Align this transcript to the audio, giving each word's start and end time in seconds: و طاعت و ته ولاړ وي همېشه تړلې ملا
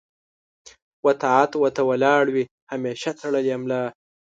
و 1.05 1.07
طاعت 1.21 1.51
و 1.55 1.65
ته 1.75 1.81
ولاړ 1.89 2.23
وي 2.35 2.43
همېشه 2.71 3.09
تړلې 3.21 3.55
ملا 3.61 3.83